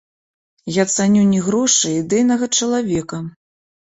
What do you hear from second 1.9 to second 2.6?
а ідэйнага